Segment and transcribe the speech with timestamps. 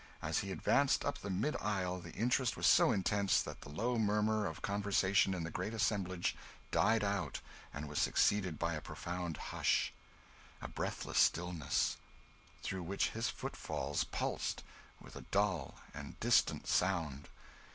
[0.19, 3.99] As he advanced up the mid aisle the interest was so intense that the low
[3.99, 6.35] murmur of conversation in the great assemblage
[6.71, 7.39] died out
[7.71, 9.93] and was succeeded by a profound hush,
[10.59, 11.97] a breathless stillness,
[12.63, 14.63] through which his footfalls pulsed
[14.99, 17.29] with a dull and distant sound.